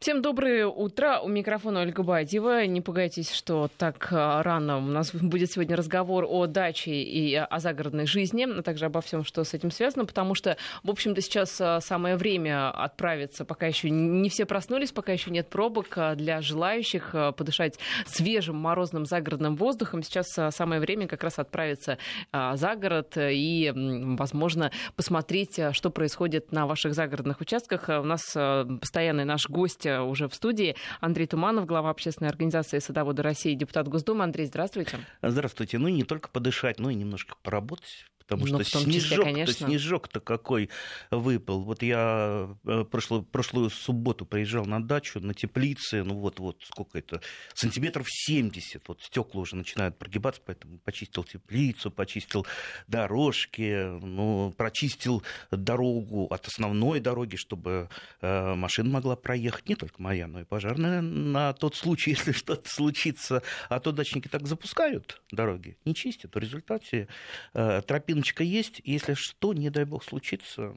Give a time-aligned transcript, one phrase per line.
[0.00, 1.18] Всем доброе утро.
[1.18, 2.64] У микрофона Ольга Бадьева.
[2.66, 7.58] Не пугайтесь, что так а, рано у нас будет сегодня разговор о даче и о
[7.58, 11.60] загородной жизни, а также обо всем, что с этим связано, потому что, в общем-то, сейчас
[11.60, 16.42] а, самое время отправиться, пока еще не все проснулись, пока еще нет пробок а, для
[16.42, 20.04] желающих подышать свежим морозным загородным воздухом.
[20.04, 21.98] Сейчас самое время как раз отправиться
[22.32, 27.88] за город и, возможно, посмотреть, что происходит на ваших загородных участках.
[27.88, 30.76] У нас постоянный наш гость уже в студии.
[31.00, 34.24] Андрей Туманов, глава общественной организации «Садоводы России», депутат Госдумы.
[34.24, 34.98] Андрей, здравствуйте.
[35.22, 35.78] Здравствуйте.
[35.78, 40.68] Ну, не только подышать, но и немножко поработать потому ну, что снежок-то, снежок-то какой
[41.10, 41.62] выпал.
[41.62, 47.22] Вот я э, прошлую, прошлую субботу приезжал на дачу, на теплице, ну вот-вот, сколько это,
[47.54, 52.46] сантиметров 70, вот стекла уже начинают прогибаться, поэтому почистил теплицу, почистил
[52.86, 57.88] дорожки, ну, прочистил дорогу от основной дороги, чтобы
[58.20, 62.68] э, машина могла проехать, не только моя, но и пожарная, на тот случай, если что-то
[62.68, 63.42] случится.
[63.70, 66.34] А то дачники так запускают дороги, не чистят.
[66.34, 67.08] В результате
[67.54, 70.74] э, тропин Рыночка есть, если что, не дай бог случится,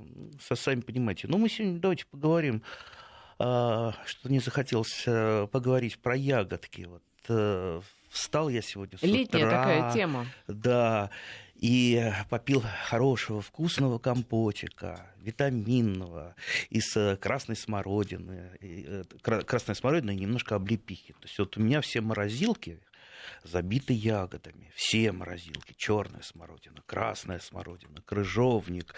[0.53, 1.27] сами понимаете.
[1.27, 2.61] Но мы сегодня давайте поговорим,
[3.39, 6.83] а, что не захотелось э, поговорить про ягодки.
[6.83, 10.27] Вот э, встал я сегодня с Летняя утра, такая тема.
[10.47, 11.09] Да,
[11.55, 16.35] и попил хорошего вкусного компотика, витаминного,
[16.69, 18.51] из э, красной смородины,
[19.23, 21.13] красной смородины и немножко облепихи.
[21.13, 22.79] То есть вот у меня все морозилки,
[23.43, 24.71] забиты ягодами.
[24.75, 25.73] Все морозилки.
[25.77, 28.93] Черная смородина, красная смородина, крыжовник,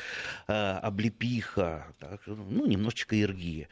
[0.48, 3.68] э, облепиха, так, ну, немножечко ирги.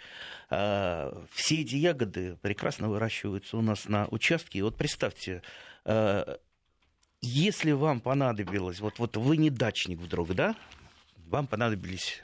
[0.49, 4.59] Э, все эти ягоды прекрасно выращиваются у нас на участке.
[4.59, 5.41] И вот представьте,
[5.85, 6.37] э,
[7.21, 10.55] если вам понадобилось, вот, вот вы не дачник вдруг, да,
[11.31, 12.21] вам понадобились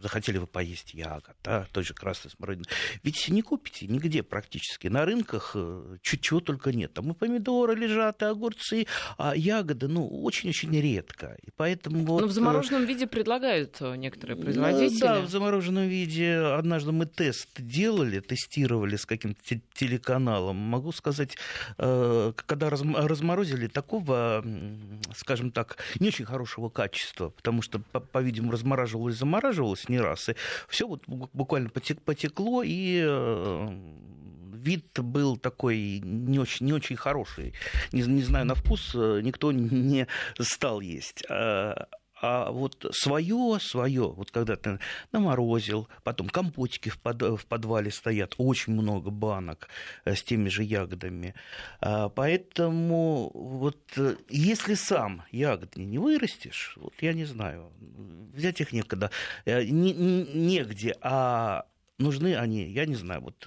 [0.00, 2.66] захотели вы поесть ягод, да, той же красной смородины.
[3.02, 4.88] Ведь не купите нигде практически.
[4.88, 6.92] На рынках э, чуть чего только нет.
[6.94, 8.86] Там и помидоры лежат, и огурцы,
[9.18, 11.36] а ягоды, ну, очень-очень редко.
[11.42, 12.20] И поэтому вот...
[12.20, 15.00] Но в замороженном э, виде предлагают э, некоторые производители.
[15.00, 16.36] Да, в замороженном виде.
[16.36, 19.40] Однажды мы тест делали, тестировали с каким-то
[19.74, 20.56] телеканалом.
[20.56, 21.36] Могу сказать,
[21.76, 24.44] когда разморозили такого,
[25.14, 27.78] скажем так, не очень хорошего качества, потому что,
[28.12, 30.34] по-видимому, размораживалось замороженное, замораживалось не раз, и
[30.68, 33.68] все вот буквально потекло, и э,
[34.54, 37.54] вид был такой не очень, не очень хороший.
[37.92, 40.06] Не, не знаю, на вкус э, никто не
[40.40, 41.24] стал есть.
[42.20, 44.78] А, а вот свое, свое, вот когда ты
[45.12, 49.68] наморозил, потом компотики в, под, в подвале стоят, очень много банок
[50.04, 51.34] э, с теми же ягодами.
[51.80, 57.70] А, поэтому вот э, если сам ягоды не вырастешь, вот я не знаю,
[58.34, 59.10] взять их некогда,
[59.44, 61.66] э, не, негде, а
[61.98, 63.46] нужны они, я не знаю, вот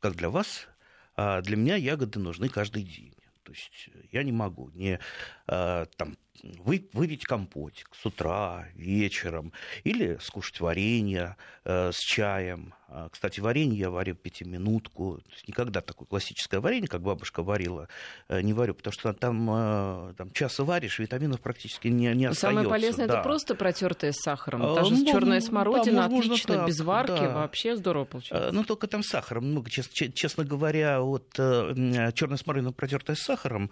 [0.00, 0.68] как для вас,
[1.16, 3.14] а для меня ягоды нужны каждый день.
[3.42, 4.98] То есть я не могу не
[5.46, 6.16] там
[6.64, 9.52] вы, выпить компотик с утра, вечером,
[9.84, 12.74] или скушать варенье э, с чаем.
[12.88, 15.18] А, кстати, варенье я варю пятиминутку.
[15.24, 17.88] То есть никогда такое классическое варенье, как бабушка варила,
[18.28, 22.40] э, не варю, потому что там, э, там час варишь, витаминов практически не, не остается.
[22.40, 23.14] Самое полезное да.
[23.14, 24.62] это просто протертое с сахаром.
[24.64, 27.34] А, Даже ну, черная смородина да, отлично, так, без варки, да.
[27.34, 28.52] вообще здорово получается.
[28.52, 29.70] Ну, только там сахаром много.
[29.70, 33.70] Честно, честно говоря, вот черная смородина протертая с сахаром,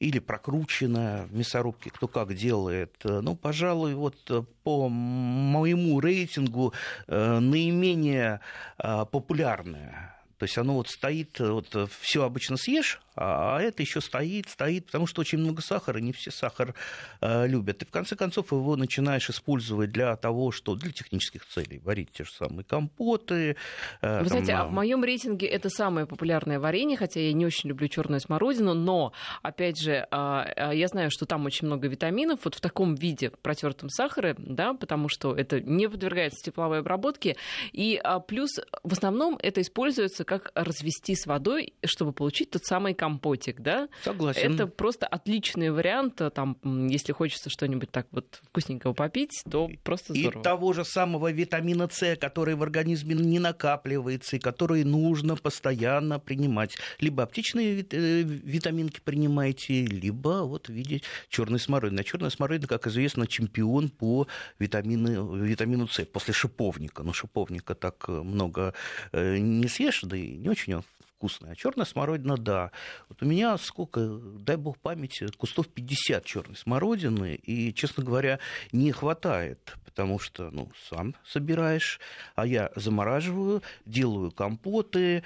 [0.00, 2.94] или прокручено в мясорубке, кто как делает.
[3.04, 6.72] Ну, пожалуй, вот э, по моему рейтингу
[7.06, 8.40] э, наименее
[8.78, 14.48] э, популярное то есть оно вот стоит, вот все обычно съешь, а это еще стоит,
[14.48, 16.74] стоит, потому что очень много сахара, не все сахар
[17.20, 17.82] э, любят.
[17.82, 21.80] И в конце концов его начинаешь использовать для того, что для технических целей.
[21.84, 23.56] Варить те же самые компоты.
[24.00, 27.44] Э, Вы там, знаете, а в моем рейтинге это самое популярное варенье, хотя я не
[27.44, 29.12] очень люблю черную смородину, но,
[29.42, 33.88] опять же, э, я знаю, что там очень много витаминов, вот в таком виде протертом
[33.88, 37.36] сахаре, да, потому что это не подвергается тепловой обработке,
[37.72, 38.50] и а, плюс
[38.84, 43.88] в основном это используется как развести с водой, чтобы получить тот самый компот компотик, да?
[44.04, 44.54] Согласен.
[44.54, 46.58] Это просто отличный вариант, э, там,
[46.88, 50.40] если хочется что-нибудь так вот вкусненького попить, то просто здорово.
[50.40, 56.18] И того же самого витамина С, который в организме не накапливается и который нужно постоянно
[56.18, 56.76] принимать.
[57.00, 61.00] Либо аптечные э, витаминки принимаете, либо вот в виде
[61.30, 62.00] черной смородины.
[62.00, 64.26] А черная смородина, как известно, чемпион по
[64.58, 67.02] витамину, витамину С после шиповника.
[67.02, 68.74] Но шиповника так много
[69.12, 70.84] э, не съешь, да и не очень он
[71.18, 71.52] вкусная.
[71.52, 72.70] А черная смородина, да.
[73.08, 74.00] Вот у меня сколько,
[74.38, 78.38] дай бог памяти, кустов 50 черной смородины, и, честно говоря,
[78.70, 81.98] не хватает, потому что, ну, сам собираешь,
[82.36, 85.24] а я замораживаю, делаю компоты,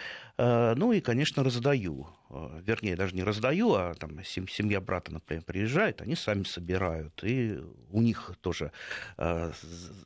[0.75, 2.09] ну и, конечно, раздаю.
[2.33, 7.61] Э, вернее, даже не раздаю, а там семья брата, например, приезжает, они сами собирают, и
[7.91, 8.73] у них тоже
[9.19, 9.53] э,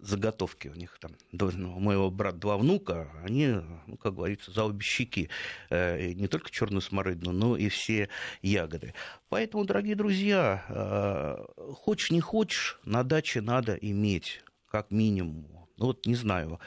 [0.00, 4.64] заготовки, у них там, ну, у моего брата два внука, они, ну, как говорится, за
[4.64, 5.30] обе щеки,
[5.70, 8.08] э, не только черную смородину, но и все
[8.42, 8.94] ягоды.
[9.28, 11.44] Поэтому, дорогие друзья, э,
[11.74, 16.58] хочешь не хочешь, на даче надо иметь, как минимум, ну вот, не знаю,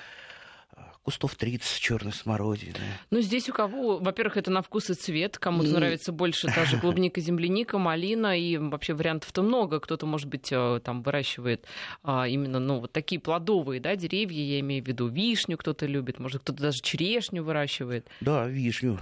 [1.03, 2.75] кустов 30 черной смородины.
[3.09, 5.37] Ну, здесь у кого, во-первых, это на вкус и цвет.
[5.37, 5.73] Кому-то и...
[5.73, 9.79] нравится больше та же клубника, земляника, малина, и вообще вариантов-то много.
[9.79, 11.65] Кто-то, может быть, э, там выращивает
[12.03, 16.19] а, именно, ну, вот такие плодовые, да, деревья, я имею в виду вишню кто-то любит,
[16.19, 18.07] может, кто-то даже черешню выращивает.
[18.21, 18.99] Да, вишню.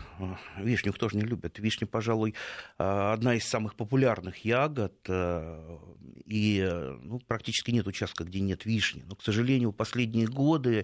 [0.58, 1.60] Вишню кто же не любит.
[1.60, 2.36] Вишня, пожалуй,
[2.78, 5.78] а, одна из самых популярных ягод, э,
[6.26, 6.62] и
[7.04, 9.04] ну, практически нет участка, где нет вишни.
[9.08, 10.84] Но, к сожалению, последние годы э,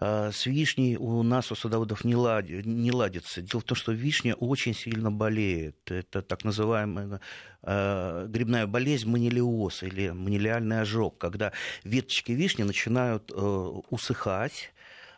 [0.00, 3.42] с вишней у нас, у садоводов, не, лади, не ладится.
[3.42, 5.90] Дело в том, что вишня очень сильно болеет.
[5.90, 7.20] Это так называемая
[7.62, 11.52] э, грибная болезнь манилиоз или манилиальный ожог, когда
[11.84, 14.72] веточки вишни начинают э, усыхать,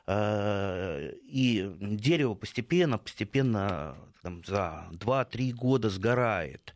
[0.06, 6.74] э, и дерево постепенно, постепенно там, за 2-3 года сгорает.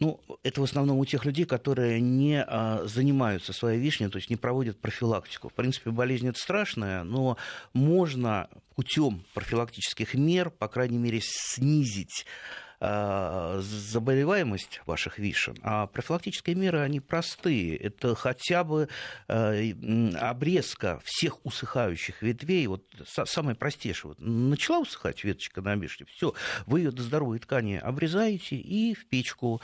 [0.00, 4.30] Ну, это в основном у тех людей, которые не а, занимаются своей вишней, то есть
[4.30, 5.48] не проводят профилактику.
[5.48, 7.36] В принципе, болезнь это страшная, но
[7.72, 12.26] можно путем профилактических мер, по крайней мере, снизить
[12.80, 17.76] заболеваемость ваших вишен, а профилактические меры, они простые.
[17.76, 18.88] Это хотя бы
[19.26, 19.72] э,
[20.14, 24.10] обрезка всех усыхающих ветвей, вот самое простейшее.
[24.10, 26.34] Вот, начала усыхать веточка на вишне, все,
[26.66, 29.60] вы ее до здоровой ткани обрезаете и в печку.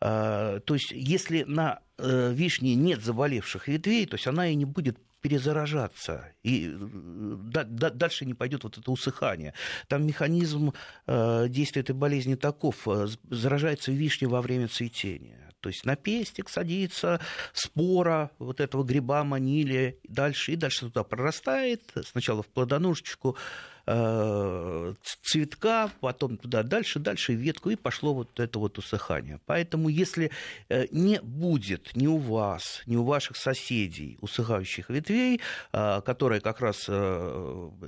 [0.00, 4.98] Э, то есть, если на вишне нет заболевших ветвей, то есть она и не будет
[5.24, 9.54] перезаражаться, и э, дальше не пойдет вот это усыхание.
[9.88, 10.74] Там механизм
[11.06, 15.50] э, действия этой болезни таков, э, заражается вишня во время цветения.
[15.60, 17.20] То есть на пестик садится
[17.54, 23.38] спора вот этого гриба манили, дальше, и дальше туда прорастает, сначала в плодоножечку,
[23.86, 29.40] цветка, потом туда дальше, дальше ветку, и пошло вот это вот усыхание.
[29.46, 30.30] Поэтому если
[30.68, 35.40] э, не будет ни у вас, ни у ваших соседей усыхающих ветвей,
[35.72, 36.88] э, которые как раз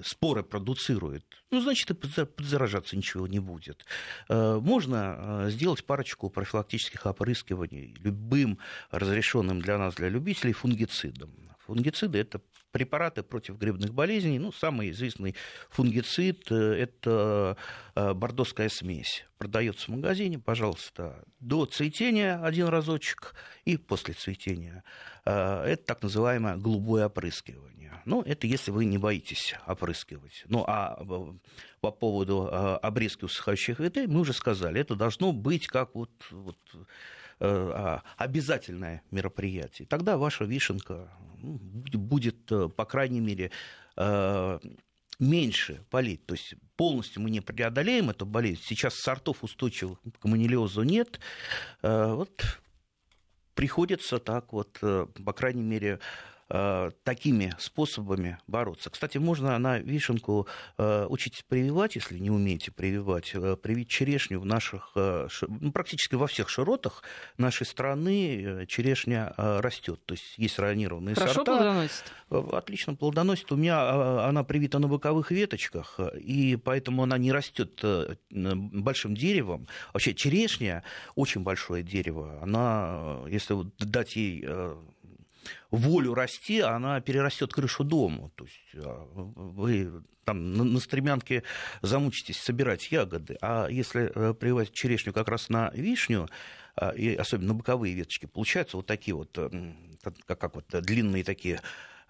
[0.04, 3.84] споры продуцируют, ну, значит, и подзаражаться ничего не будет.
[4.28, 8.58] Можно сделать парочку профилактических опрыскиваний любым
[8.90, 11.30] разрешенным для нас, для любителей, фунгицидом.
[11.66, 12.40] Фунгициды– это
[12.76, 14.38] препараты против грибных болезней.
[14.38, 15.34] Ну, самый известный
[15.70, 17.56] фунгицид– это
[17.94, 19.24] э, бордоская смесь.
[19.38, 23.34] Продается в магазине, пожалуйста, до цветения один разочек
[23.64, 24.84] и после цветения.
[25.24, 28.02] Э, это так называемое голубое опрыскивание.
[28.04, 30.44] Ну, это если вы не боитесь опрыскивать.
[30.48, 31.32] Ну, а э,
[31.80, 32.46] по поводу
[32.82, 36.58] обрезки усыхающих ветвей мы уже сказали, это должно быть как вот, вот
[37.38, 39.86] обязательное мероприятие.
[39.86, 43.50] Тогда ваша вишенка ну, будет, э, по крайней мере,
[43.96, 44.58] э,
[45.18, 46.24] меньше болеть.
[46.26, 48.62] То есть полностью мы не преодолеем эту болезнь.
[48.64, 51.20] Сейчас сортов устойчивых к манилиозу нет.
[51.82, 52.42] Э, вот
[53.54, 55.98] приходится так вот, по крайней мере,
[56.48, 58.88] Э, такими способами бороться.
[58.88, 60.46] Кстати, можно на вишенку
[60.78, 66.28] э, учить прививать, если не умеете прививать, э, привить черешню в наших, ну, практически во
[66.28, 67.02] всех широтах
[67.36, 70.04] нашей страны черешня растет.
[70.06, 71.56] То есть есть ранированные Хорошо сорта.
[71.56, 72.12] плодоносит?
[72.30, 73.50] Отлично плодоносит.
[73.50, 77.84] У меня она привита на боковых веточках, и поэтому она не растет
[78.30, 79.66] большим деревом.
[79.92, 80.84] Вообще черешня
[81.16, 82.38] очень большое дерево.
[82.40, 84.46] Она, если дать ей
[85.70, 88.30] волю расти, она перерастет крышу дома.
[88.34, 91.42] То есть а, вы там на, на стремянке
[91.82, 96.28] замучитесь собирать ягоды, а если э, прививать черешню как раз на вишню,
[96.74, 99.38] а, и особенно на боковые веточки, получаются вот такие вот,
[100.02, 101.60] как, как вот длинные такие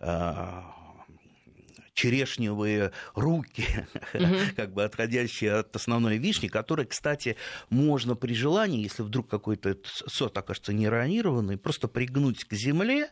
[0.01, 0.75] а,
[1.97, 3.65] черешневые руки,
[4.15, 4.25] угу.
[4.57, 7.37] как бы отходящие от основной вишни, которые, кстати,
[7.71, 13.11] можно при желании, если вдруг какой-то сорт окажется неронированный, просто пригнуть к земле,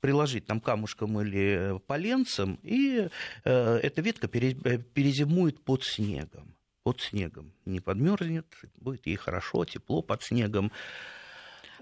[0.00, 3.08] приложить там камушком или поленцем, и
[3.44, 6.56] э, эта ветка э, перезимует под снегом.
[6.82, 7.52] Под снегом.
[7.64, 10.70] Не подмерзнет, будет ей хорошо, тепло под снегом.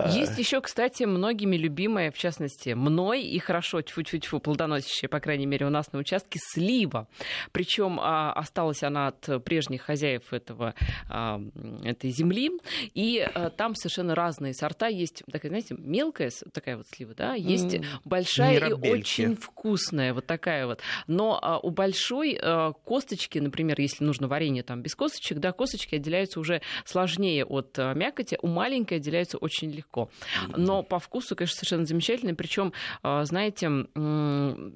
[0.07, 5.67] Есть еще, кстати, многими любимая, в частности, мной и хорошо тьфу-тьфу-тьфу плодоносящая, по крайней мере,
[5.67, 7.07] у нас на участке слива.
[7.53, 10.75] Причем а, осталась она от прежних хозяев этого,
[11.09, 11.41] а,
[11.85, 12.51] этой земли.
[12.95, 14.89] И а, там совершенно разные сорта.
[14.89, 17.85] Есть такая, знаете, мелкая такая вот слива, да, есть mm.
[18.05, 18.87] большая Мирабельки.
[18.87, 20.81] и очень вкусная, вот такая вот.
[21.07, 25.95] Но а, у большой а, косточки, например, если нужно варенье там без косточек, да, косточки
[25.97, 30.11] отделяются уже сложнее от а, мякоти, у маленькой отделяются очень легко легко.
[30.57, 32.35] Но по вкусу, конечно, совершенно замечательный.
[32.35, 32.73] Причем,
[33.03, 33.71] а, знаете,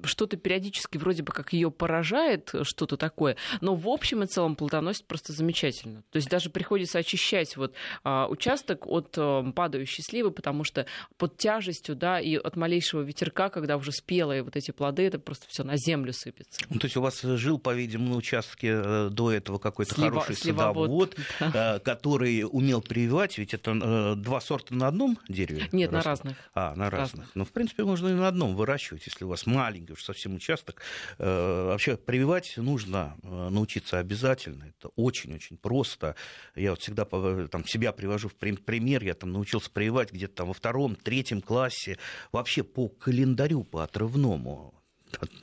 [0.03, 5.05] что-то периодически вроде бы как ее поражает, что-то такое, но в общем и целом плодоносит
[5.05, 6.03] просто замечательно.
[6.11, 7.73] То есть даже приходится очищать вот
[8.03, 10.85] а, участок от а, падающей сливы, потому что
[11.17, 15.47] под тяжестью, да, и от малейшего ветерка, когда уже спелые вот эти плоды, это просто
[15.47, 16.61] все на землю сыпется.
[16.69, 20.35] Ну, то есть у вас жил, по-видимому, на участке э, до этого какой-то Слива, хороший
[20.35, 21.75] садовод, да.
[21.75, 25.67] Э, который умел прививать, ведь это э, два сорта на одном дереве?
[25.71, 25.91] Нет, растут?
[25.91, 26.37] на разных.
[26.53, 27.19] А, на разных.
[27.19, 27.35] разных.
[27.35, 30.81] Ну, в принципе, можно и на одном выращивать, если у вас маленький уж совсем участок.
[31.17, 34.65] Э, вообще, прививать нужно э, научиться обязательно.
[34.65, 36.15] Это очень-очень просто.
[36.55, 39.03] Я вот всегда там, себя привожу в пример.
[39.03, 41.97] Я там научился прививать где-то там во втором, третьем классе.
[42.31, 44.78] Вообще по календарю, по отрывному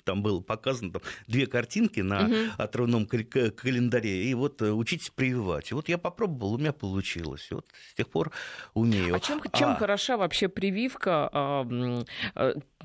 [0.04, 2.34] там было показано там, две картинки на угу.
[2.58, 5.70] отрывном календаре, и вот э, учитесь прививать.
[5.70, 7.48] И вот я попробовал, у меня получилось.
[7.50, 8.32] И вот с тех пор
[8.74, 9.14] умею.
[9.14, 9.76] А чем, чем а...
[9.76, 11.28] хороша вообще прививка?
[11.32, 11.66] А,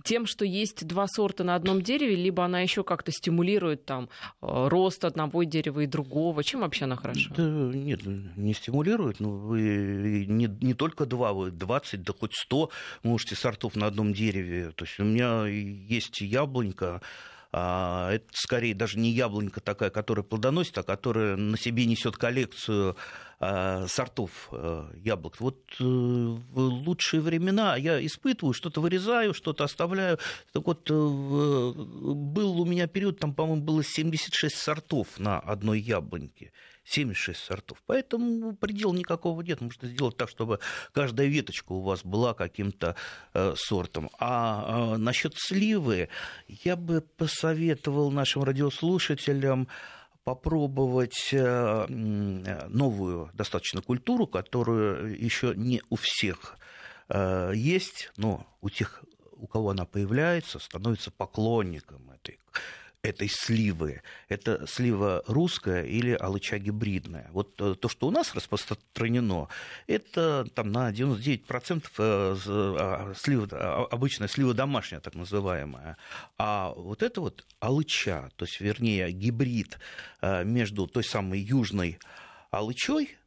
[0.04, 4.10] тем, что есть два сорта на одном дереве, либо она еще как-то стимулирует там
[4.42, 6.44] э, рост одного дерева и другого?
[6.44, 7.30] Чем вообще она хороша?
[7.36, 9.20] Да, нет, не стимулирует.
[9.20, 12.70] Но вы не, не только два, вы 20, да хоть 100
[13.04, 14.72] можете сортов на одном дереве.
[14.72, 16.22] То есть у меня есть
[16.72, 17.02] яблонька,
[17.54, 22.96] а, это скорее даже не яблонька такая, которая плодоносит, а которая на себе несет коллекцию
[23.42, 25.40] сортов э, яблок.
[25.40, 30.20] Вот э, в лучшие времена я испытываю, что-то вырезаю, что-то оставляю.
[30.54, 36.52] Так вот, э, был у меня период, там, по-моему, было 76 сортов на одной яблоньке.
[36.84, 37.82] 76 сортов.
[37.86, 39.62] Поэтому предела никакого нет.
[39.62, 40.60] Можно сделать так, чтобы
[40.94, 42.96] каждая веточка у вас была каким-то
[43.34, 44.10] э, сортом.
[44.20, 46.10] А э, насчет сливы
[46.48, 49.68] я бы посоветовал нашим радиослушателям
[50.24, 56.58] попробовать э, новую достаточно культуру, которую еще не у всех
[57.10, 62.41] э, есть, но у тех, у кого она появляется, становится поклонником этой
[63.04, 64.02] этой сливы.
[64.30, 67.30] Это слива русская или алыча гибридная.
[67.32, 69.48] Вот э, то, что у нас распространено,
[69.88, 75.98] это там на 99% э, а, слива, а, обычная слива домашняя, так называемая.
[76.38, 79.80] А вот это вот алыча, то есть, вернее, гибрид
[80.22, 81.98] э, между той самой южной
[82.52, 83.18] алычой,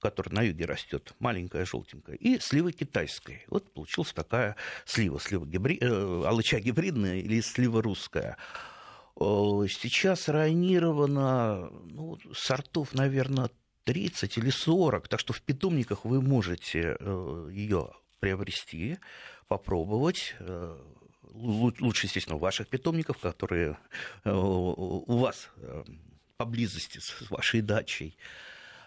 [0.00, 3.44] которая на юге растет, маленькая желтенькая, и слива китайской.
[3.48, 4.56] Вот получилась такая
[4.86, 5.78] слива, слива гибри...
[5.80, 8.38] э, алыча гибридная или слива русская.
[9.20, 13.50] Э, сейчас районировано ну, сортов, наверное,
[13.84, 18.98] 30 или 40, так что в питомниках вы можете э, ее приобрести,
[19.48, 20.34] попробовать.
[20.40, 20.78] Э,
[21.22, 23.76] лучше, естественно, ваших питомников, которые
[24.24, 25.50] у вас
[26.36, 28.16] поблизости с вашей дачей.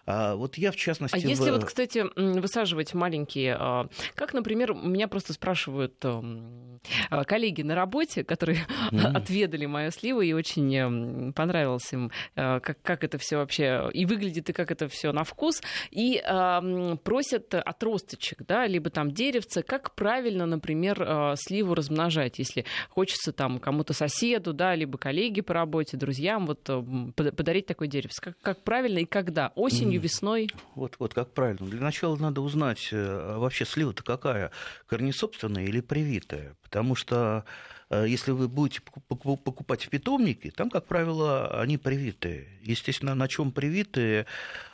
[0.05, 1.15] А вот я, в частности...
[1.15, 1.24] А в...
[1.24, 3.55] если вот, кстати, высаживать маленькие...
[3.60, 6.79] А, как, например, меня просто спрашивают эм,
[7.10, 9.15] а, коллеги на работе, которые mm-hmm.
[9.15, 14.50] отведали мою сливу, и очень эм, понравилось им, как, как это все вообще и выглядит,
[14.50, 16.22] и как это все на вкус, и
[17.03, 23.93] просят отросточек, да, либо там деревца, как правильно, например, сливу размножать, если хочется там кому-то
[23.93, 26.63] соседу, да, либо коллеге по работе, друзьям, вот
[27.15, 28.22] подарить такой деревце.
[28.22, 29.51] Как, как правильно и когда?
[29.55, 30.50] Осень осенью, весной?
[30.75, 31.67] Вот, вот как правильно.
[31.67, 34.51] Для начала надо узнать, э, а вообще слива-то какая,
[34.88, 36.55] корнесобственная или привитая.
[36.63, 37.45] Потому что
[37.89, 42.48] э, если вы будете покупать в питомнике, там, как правило, они привитые.
[42.62, 44.25] Естественно, на чем привитые,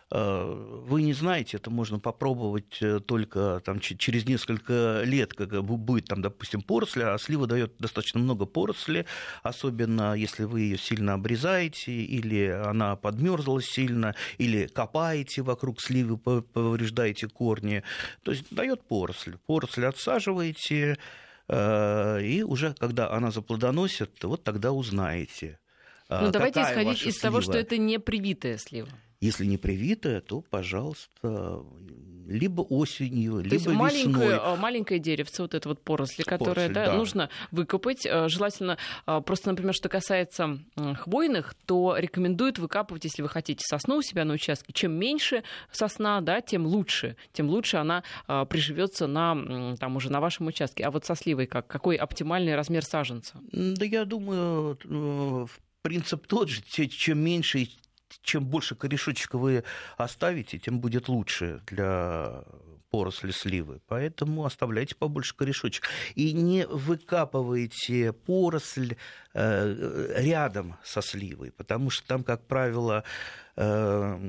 [0.10, 6.22] вы не знаете, это можно попробовать э, только там, через несколько лет, как будет там,
[6.22, 9.06] допустим, поросли, а слива дает достаточно много поросли,
[9.44, 17.28] особенно если вы ее сильно обрезаете, или она подмерзла сильно, или копаете вокруг сливы, повреждаете
[17.28, 17.84] корни.
[18.24, 19.36] То есть дает поросль.
[19.46, 20.98] Поросль отсаживаете,
[21.50, 25.60] э, и уже когда она заплодоносит, вот тогда узнаете.
[26.10, 27.22] Ну, давайте исходить из слива.
[27.22, 28.88] того, что это не привитая слива.
[29.20, 31.64] Если не привитая, то, пожалуйста,
[32.28, 34.58] либо осенью, то либо есть маленькое, весной.
[34.58, 36.94] маленькое деревце, вот это вот поросли, которое Поросль, да, да.
[36.94, 38.06] нужно выкопать.
[38.06, 40.60] Э, Желательно, э, просто, например, что касается
[41.00, 44.72] хвойных, то рекомендуют выкапывать, если вы хотите сосну у себя на участке.
[44.74, 47.16] Чем меньше сосна, да, тем лучше.
[47.34, 48.04] Тем лучше она
[48.50, 50.84] приживется на, там, уже на вашем участке.
[50.84, 51.68] А вот со сливой как?
[51.68, 53.40] Какой оптимальный размер саженца?
[53.52, 55.46] Да я думаю, э,
[55.82, 56.62] принцип тот же.
[56.62, 57.70] Чем меньше и
[58.22, 59.64] чем больше корешочка вы
[59.98, 62.44] оставите, тем будет лучше для
[62.90, 63.82] поросли сливы.
[63.88, 65.84] Поэтому оставляйте побольше корешочек.
[66.16, 68.96] И не выкапывайте поросль
[69.34, 73.04] э, рядом со сливой, потому что там, как правило,
[73.56, 74.20] э,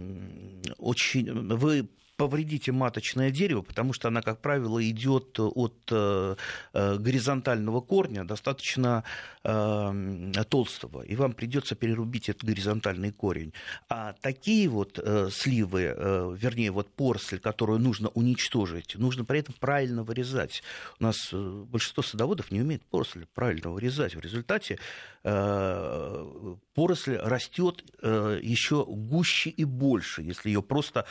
[0.78, 1.56] очень...
[1.56, 6.34] Вы повредите маточное дерево, потому что она, как правило, идет от э,
[6.74, 9.04] э, горизонтального корня достаточно
[9.44, 13.52] э, толстого, и вам придется перерубить этот горизонтальный корень.
[13.88, 14.98] А такие вот
[15.30, 20.64] сливы, вернее, вот поросль, которую нужно уничтожить, нужно при этом правильно вырезать.
[20.98, 24.16] У нас большинство садоводов не умеет поросль правильно вырезать.
[24.16, 24.80] В результате
[25.22, 31.06] поросль растет еще гуще и больше, если ее просто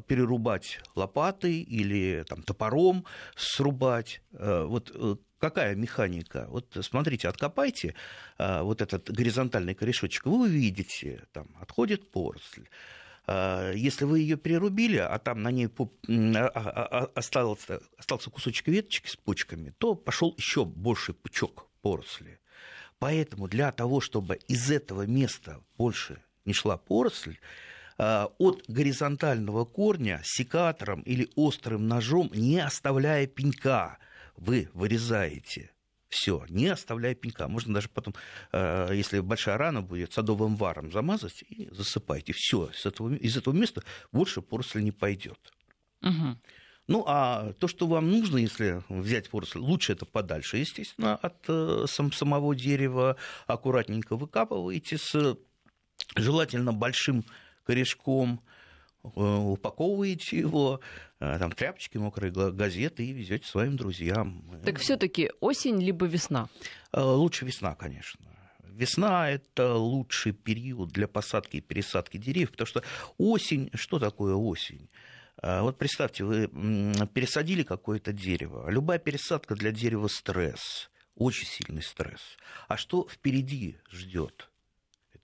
[0.00, 3.04] перерубать лопатой или там, топором
[3.36, 4.22] срубать.
[4.32, 6.46] Э, вот э, какая механика?
[6.48, 7.94] Вот смотрите, откопайте
[8.38, 12.68] э, вот этот горизонтальный корешочек, вы увидите, там отходит поросль.
[13.28, 19.08] Если вы ее перерубили, а там на ней а- а- а- остался, остался кусочек веточки
[19.08, 22.38] с почками, то пошел еще больший пучок поросли.
[23.00, 27.36] Поэтому для того, чтобы из этого места больше не шла поросль,
[27.98, 33.98] от горизонтального корня секатором или острым ножом, не оставляя пенька,
[34.36, 35.72] вы вырезаете
[36.08, 37.48] все, не оставляя пенька.
[37.48, 38.14] Можно даже потом,
[38.52, 42.32] э, если большая рана будет, садовым варом замазать и засыпайте.
[42.32, 45.52] Все, из этого, из этого места больше поросль не пойдет.
[46.00, 46.40] Мгм.
[46.88, 51.84] Ну, а то, что вам нужно, если взять поросль, лучше это подальше, естественно, от э,
[51.88, 53.16] сам- самого дерева.
[53.46, 55.36] Аккуратненько выкапываете с
[56.14, 57.24] желательно большим
[57.66, 58.40] корешком,
[59.04, 60.80] э, упаковываете его,
[61.20, 64.44] э, там тряпочки, мокрые га- газеты и везете своим друзьям.
[64.64, 66.48] Так все-таки осень либо весна.
[66.92, 68.24] Э, Лучше весна, конечно.
[68.62, 72.82] Весна– это лучший период для посадки и пересадки деревьев, потому что
[73.18, 74.88] осень, что такое осень?
[75.42, 76.48] Вот представьте, вы
[77.14, 78.68] пересадили какое-то дерево.
[78.70, 82.20] Любая пересадка для дерева стресс, очень сильный стресс.
[82.68, 84.50] А что впереди ждет?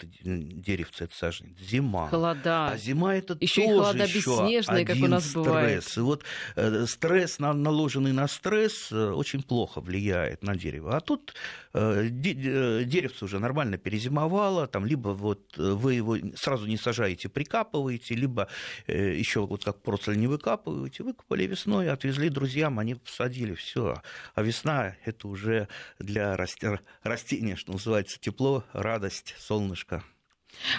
[0.03, 1.57] Это деревце, это сажень.
[1.61, 2.09] Зима.
[2.09, 2.69] Холода.
[2.69, 5.45] А зима это Ещё и тоже холода ещё бесснежные, как у один нас стресс.
[5.47, 5.97] бывает.
[5.97, 6.25] И вот
[6.57, 10.97] э, стресс, на- наложенный на стресс, э, очень плохо влияет на дерево.
[10.97, 11.35] А тут
[11.75, 12.35] э, де-
[12.81, 18.15] э, деревце уже нормально перезимовало, там либо вот э, вы его сразу не сажаете, прикапываете,
[18.15, 18.49] либо
[18.87, 24.03] еще вот как поросль не выкапываете, выкопали весной, отвезли друзьям, они посадили, все.
[24.35, 29.92] А весна это уже для расте- растения, что называется, тепло, радость, солнышко.
[29.93, 30.22] America.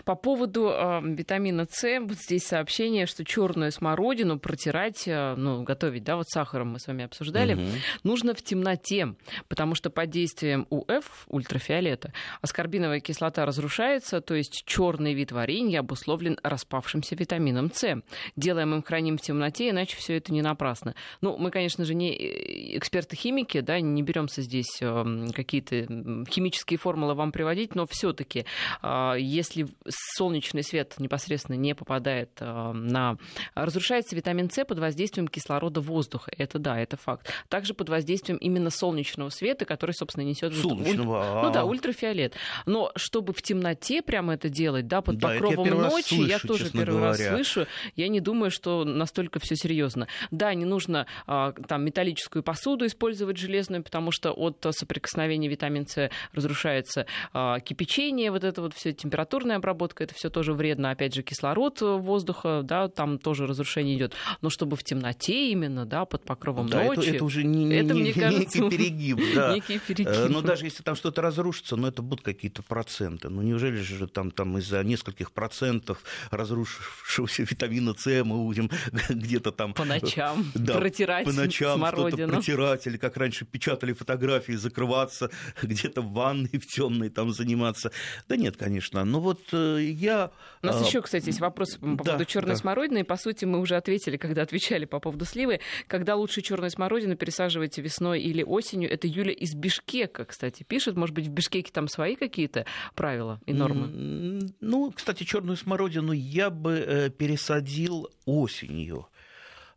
[0.06, 6.04] По поводу э, витамина С, вот здесь сообщение, что черную смородину протирать, э, ну, готовить,
[6.04, 7.68] да, вот сахаром мы с вами обсуждали, Мгм.
[8.04, 9.16] нужно в темноте,
[9.48, 16.38] потому что под действием УФ, ультрафиолета, аскорбиновая кислота разрушается, то есть черный вид варенья обусловлен
[16.44, 18.02] распавшимся витамином С.
[18.36, 20.96] Делаем им храним в темноте, иначе все это не напрасно.
[21.22, 25.86] Ну, мы, конечно же, не э, эксперты-химики, да, не беремся здесь э, какие-то
[26.30, 28.46] химические формулы вам приводить, но все-таки,
[28.84, 33.18] если солнечный свет непосредственно не попадает э, на...
[33.56, 36.32] Разрушается витамин С под воздействием кислорода воздуха.
[36.38, 37.32] Это да, это факт.
[37.50, 41.66] Также под воздействием именно солнечного света, который, собственно, несет Солнечного, ну да, а.
[41.66, 42.36] ультрафиолет.
[42.66, 46.40] Но чтобы в темноте прямо это делать, да, под Да, я покровом раз ночи, я
[46.40, 47.36] слышу, тоже честно первый раз говоря.
[47.36, 47.68] слышу.
[47.96, 50.08] Я не думаю, что настолько все серьезно.
[50.32, 56.10] Да, не нужно а, там металлическую посуду использовать железную, потому что от соприкосновения витамин С
[56.34, 58.94] разрушается а, кипячение, вот это вот все
[59.54, 60.92] температурная обработка, это все тоже вредно.
[60.92, 64.14] Опять же, кислород э, воздуха, да, там тоже разрушение идет.
[64.42, 67.10] Но чтобы в темноте именно, да, под покровом Да, это, ночи.
[67.10, 69.20] это уже не, не- это, не- мне некий кажется, перегиб.
[69.36, 69.54] Да.
[69.54, 70.08] некий перегиб.
[70.08, 73.30] Э, Но даже если там что-то разрушится, ну это будут какие-то проценты.
[73.30, 76.00] Ну неужели же там, там из-за нескольких процентов
[76.32, 78.70] разрушившегося витамина С мы будем
[79.10, 79.74] где-то там...
[79.74, 82.34] По ночам Да, протирать по ночам что-то смородину.
[82.34, 85.30] протирать, или как раньше печатали фотографии, закрываться
[85.62, 87.92] где-то в ванной в темной там заниматься.
[88.28, 89.04] Да нет, конечно.
[89.06, 90.32] Но вот я...
[90.62, 92.58] У нас еще, кстати, есть вопрос по поводу да, черной да.
[92.58, 93.04] смородины.
[93.04, 95.60] По сути, мы уже ответили, когда отвечали по поводу сливы.
[95.88, 98.92] Когда лучше черную смородину пересаживать весной или осенью?
[98.92, 100.96] Это Юля из Бишкека, кстати, пишет.
[100.96, 104.50] Может быть, в Бишкеке там свои какие-то правила и нормы?
[104.62, 109.08] Ну, кстати, черную смородину я бы пересадил осенью.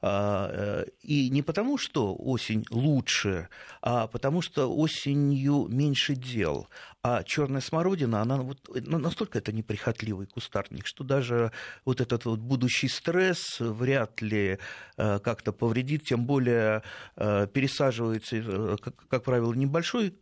[0.02, 3.48] А, э, и не потому, что осень лучше,
[3.80, 6.68] а потому что осенью меньше дел.
[7.08, 11.52] А черная смородина, она вот ну, настолько это неприхотливый кустарник, что даже
[11.84, 14.58] вот этот вот будущий стресс вряд ли
[14.96, 16.82] э, как-то повредит, тем более
[17.14, 20.14] э, пересаживается, как, как правило, небольшой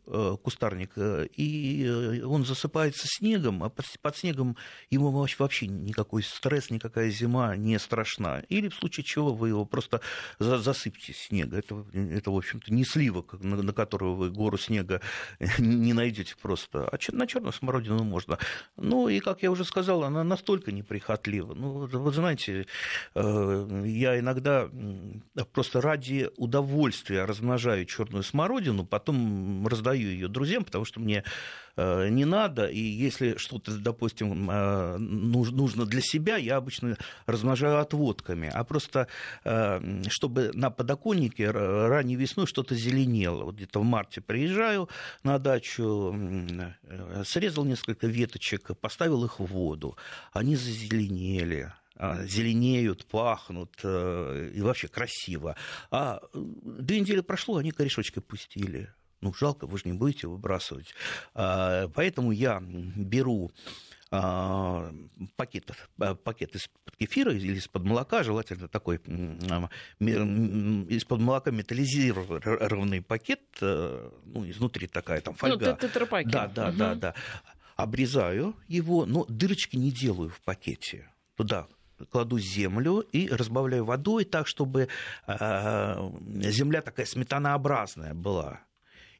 [0.42, 4.58] кустарник, и он засыпается снегом, а под, под снегом
[4.90, 8.40] ему вообще никакой стресс, никакая зима не страшна.
[8.50, 10.02] Или в случае чего вы его просто
[10.38, 11.56] засыпьте снега.
[11.56, 15.00] Это, это в общем-то, не слива, на, на которую вы гору снега
[15.58, 16.73] не найдете просто.
[16.74, 18.38] А на черную смородину можно.
[18.76, 21.54] Ну, и, как я уже сказал, она настолько неприхотлива.
[21.54, 22.66] Ну, вы знаете,
[23.14, 24.68] э, я иногда
[25.52, 31.24] просто ради удовольствия размножаю черную смородину, потом раздаю ее друзьям, потому что мне
[31.76, 32.66] не надо.
[32.66, 38.50] И если что-то, допустим, э, нужно для себя, я обычно размножаю отводками.
[38.52, 39.08] А просто,
[39.44, 43.44] э, чтобы на подоконнике ранней весной что-то зеленело.
[43.44, 44.88] Вот где-то в марте приезжаю
[45.22, 46.14] на дачу,
[47.24, 49.96] срезал несколько веточек, поставил их в воду.
[50.32, 55.56] Они зазеленели а, зеленеют, пахнут и вообще красиво.
[55.90, 58.90] А две недели прошло, они корешочки пустили.
[59.24, 60.94] Ну, жалко, вы же не будете выбрасывать.
[61.34, 63.50] А, поэтому я беру
[64.10, 64.92] а,
[65.36, 68.96] пакет, а, пакет из-под кефира или из-под молока, желательно такой
[69.98, 75.70] из-под молока металлизированный пакет, э, ну, изнутри такая там фольга.
[75.70, 76.28] Ну, тетрапаки.
[76.28, 76.76] Да, да, угу.
[76.76, 77.14] да, да.
[77.76, 81.08] Обрезаю его, но дырочки не делаю в пакете.
[81.34, 81.66] Туда
[82.10, 84.88] кладу землю и разбавляю водой так, чтобы
[85.26, 88.60] земля такая сметанообразная была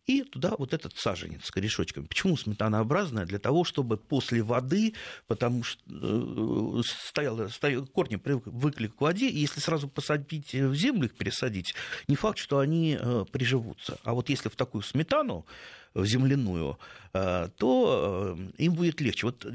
[0.06, 2.06] и туда вот этот саженец с корешочками.
[2.06, 3.24] Почему сметанообразная?
[3.24, 4.94] Для того, чтобы после воды,
[5.26, 11.06] потому что э, стояло, стояло, корни привыкли к воде, и если сразу посадить в землю,
[11.06, 11.74] их пересадить,
[12.06, 13.98] не факт, что они э, приживутся.
[14.04, 15.46] А вот если в такую сметану,
[15.94, 16.78] в земляную,
[17.12, 19.26] э, то им будет легче.
[19.26, 19.46] Вот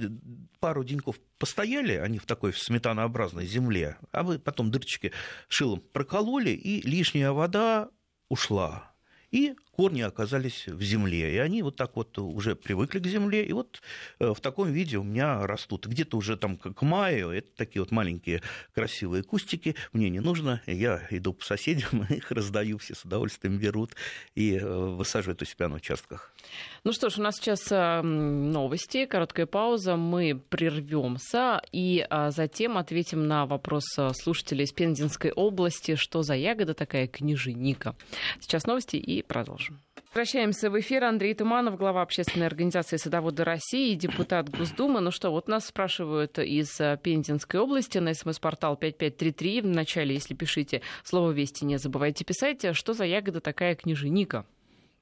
[0.59, 5.12] пару деньков постояли они в такой сметанообразной земле, а вы потом дырочки
[5.47, 7.89] шилом прокололи, и лишняя вода
[8.29, 8.93] ушла.
[9.31, 11.34] И корни оказались в земле.
[11.34, 13.82] И они вот так вот уже привыкли к земле, и вот
[14.20, 15.88] э, в таком виде у меня растут.
[15.88, 18.42] Где-то уже там к маю это такие вот маленькие
[18.76, 19.76] красивые кустики.
[19.94, 23.96] Мне не нужно, я иду по соседям, их раздаю, все с удовольствием берут
[24.36, 26.34] и э, высаживают у себя на участках.
[26.84, 32.78] Ну что ж, у нас сейчас э, новости, короткая пауза, мы прервемся и а, затем
[32.78, 33.86] ответим на вопрос
[34.22, 37.96] слушателей из Пензенской области, что за ягода такая княженика.
[38.42, 39.68] Сейчас новости и продолжим.
[40.12, 41.04] Возвращаемся в эфир.
[41.04, 45.02] Андрей Туманов, глава общественной организации «Садоводы России» и депутат Госдумы.
[45.02, 49.62] Ну что, вот нас спрашивают из э, Пензенской области на смс-портал 5533.
[49.62, 52.76] Вначале, если пишите слово «Вести», не забывайте писать.
[52.76, 54.48] Что за ягода такая княженика?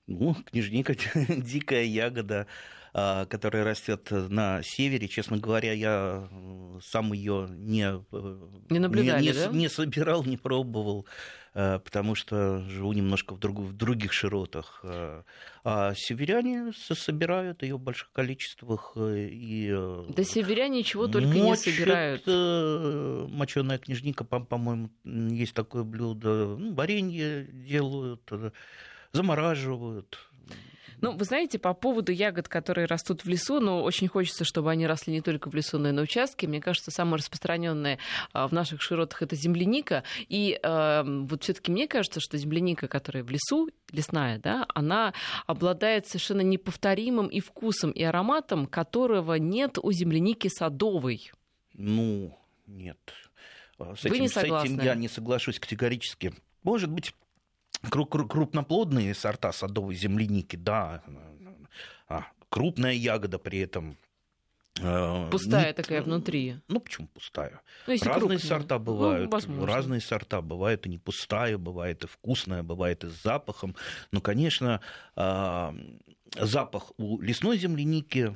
[0.08, 0.93] Ну, княжника–
[1.30, 2.46] дикая ягода,
[2.93, 5.08] которая растет на севере.
[5.08, 6.28] Честно говоря, я
[6.84, 9.47] сам ее не, э, не, наблюдали, не, не, да?
[9.47, 11.06] не собирал, не пробовал.
[11.60, 14.80] Э, потому что живу немножко в, друг, в других широтах.
[14.84, 15.23] Э,
[15.63, 18.93] а северяне собирают ее в больших количествах.
[18.95, 19.71] Э, и
[20.10, 23.32] да северяне чего только мочат, не собирают.
[23.32, 26.58] Моченая книжника, по-моему, есть такое блюдо.
[26.60, 28.32] Ну, варенье делают,
[29.12, 30.19] замораживают.
[30.99, 34.88] Ну, вы знаете, по поводу ягод, которые растут в лесу, ну, очень хочется, чтобы они
[34.88, 36.47] росли не только в лесу, но и на участке.
[36.47, 37.99] Мне кажется, самое распространенное
[38.33, 40.03] а, в наших широтах это земляника.
[40.27, 45.13] И э, вот все-таки мне кажется, что земляника, которая в лесу, лесная, да, она
[45.45, 51.31] обладает совершенно неповторимым и вкусом, и ароматом, которого нет у земляники садовой.
[51.73, 52.97] Ну, нет.
[53.77, 54.69] А, с Вы этим, не согласны?
[54.69, 56.33] С этим я не соглашусь категорически.
[56.63, 57.13] Может быть,
[57.89, 61.04] крупноплодные сорта садовой земляники, да,
[62.08, 63.97] а, крупная ягода при этом.
[64.80, 66.60] Э, пустая не, такая внутри.
[66.67, 67.62] Ну, почему пустая?
[67.88, 68.38] Ну, разные крупная.
[68.38, 69.34] сорта ну, бывают.
[69.47, 73.76] Ну, разные сорта бывают и не пустая, бывает и вкусная, бывает и с запахом.
[74.12, 74.82] Ну, конечно,
[75.15, 75.76] а,
[76.36, 78.36] запах у лесной земляники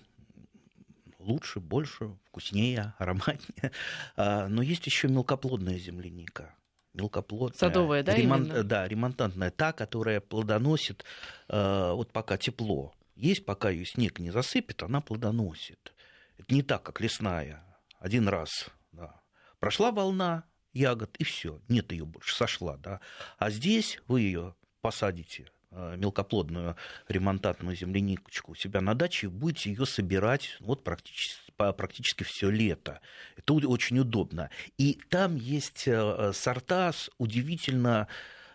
[1.20, 3.72] лучше, больше, вкуснее, ароматнее.
[4.16, 6.56] А, но есть еще мелкоплодная земляника
[6.94, 7.58] мелкоплодная.
[7.58, 8.46] Садовая, да, ремон...
[8.46, 8.64] именно?
[8.64, 11.06] Да, ремонтантная, та, которая плодоносит
[11.50, 12.94] э, вот пока тепло.
[13.16, 15.94] Есть, пока ее снег не засыпет, она плодоносит.
[16.38, 17.64] Это не так, как лесная.
[18.00, 19.22] Один раз, да.
[19.60, 23.00] Прошла волна ягод, и все, нет ее больше, сошла, да.
[23.38, 26.76] А здесь вы ее посадите э, мелкоплодную
[27.08, 33.02] ремонтантную земляникочку у себя на даче, будете ее собирать вот практически, практически все лето.
[33.36, 34.50] Это очень удобно.
[34.78, 38.08] И там есть э, сорта с удивительно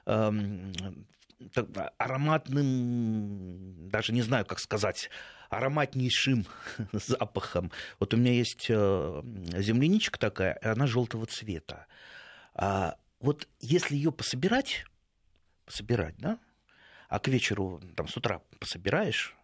[0.06, 0.72] эм,
[1.98, 5.10] ароматным, даже не знаю, как сказать,
[5.50, 6.46] ароматнейшим
[6.92, 7.70] запахом.
[7.98, 9.22] Вот у меня есть э,
[9.58, 11.86] земляничка такая, она желтого цвета.
[12.54, 14.84] А вот если ее пособирать,
[15.64, 16.38] пособирать, да,
[17.08, 19.35] а к вечеру, там, с утра пособираешь,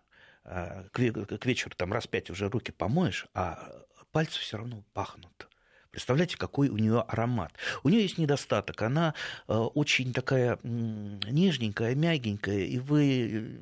[0.44, 5.48] к вечеру там раз пять уже руки помоешь, а пальцы все равно пахнут.
[5.92, 7.52] Представляете, какой у нее аромат.
[7.82, 8.80] У нее есть недостаток.
[8.80, 9.14] Она
[9.46, 13.58] э, очень такая нежненькая, мягенькая, и вы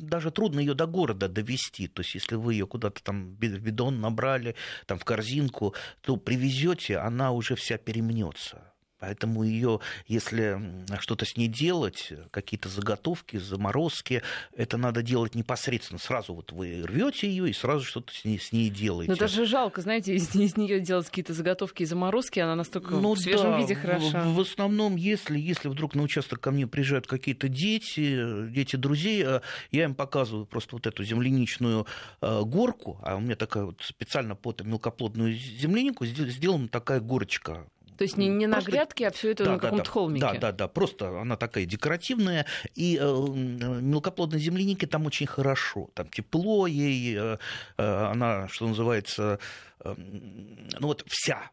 [0.00, 1.86] даже трудно ее до города довести.
[1.86, 6.96] То есть, если вы ее куда-то там в бидон набрали, там в корзинку, то привезете,
[6.96, 8.72] она уже вся перемнется.
[9.06, 10.60] Поэтому ее, если
[10.98, 14.20] что-то с ней делать, какие-то заготовки, заморозки,
[14.56, 16.00] это надо делать непосредственно.
[16.00, 19.12] Сразу вот вы рвете ее и сразу что-то с ней, с ней делаете.
[19.12, 23.14] Но даже жалко, знаете, из, из нее делать какие-то заготовки и заморозки, она настолько ну,
[23.14, 24.24] в свежем да, виде хороша.
[24.24, 29.24] В, в основном, если, если вдруг на участок ко мне приезжают какие-то дети, дети друзей,
[29.24, 29.40] а
[29.70, 31.86] я им показываю просто вот эту земляничную
[32.20, 38.04] а, горку, а у меня такая вот специально под мелкоплодную землянику сделана такая горочка то
[38.04, 38.70] есть не, не просто...
[38.70, 40.20] на грядке, а все это да, на каком-то да, холмике.
[40.20, 40.68] Да, да, да.
[40.68, 42.46] Просто она такая декоративная.
[42.74, 45.90] И э, мелкоплодной земляники там очень хорошо.
[45.94, 47.38] Там тепло ей, э,
[47.78, 49.38] э, она, что называется,
[49.80, 51.50] э, ну вот вся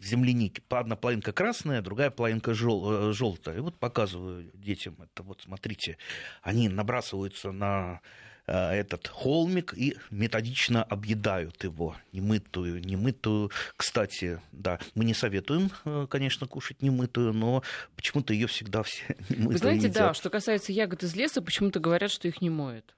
[0.00, 0.62] земляники.
[0.68, 3.58] Одна половинка красная, другая половинка жел, э, желтая.
[3.58, 5.22] И вот показываю детям это.
[5.22, 5.98] Вот смотрите,
[6.42, 8.00] они набрасываются на
[8.46, 13.50] этот холмик и методично объедают его, немытую, немытую.
[13.76, 17.62] Кстати, да, мы не советуем, э, конечно, кушать немытую, но
[17.96, 19.94] почему-то ее всегда все немытую Вы знаете, едят.
[19.94, 22.94] да, что касается ягод из леса, почему-то говорят, что их не моют.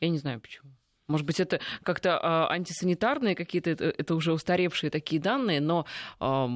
[0.00, 0.70] Я не знаю почему.
[1.08, 5.86] Может быть, это как-то э, антисанитарные какие-то, это, это уже устаревшие такие данные, но
[6.20, 6.46] э,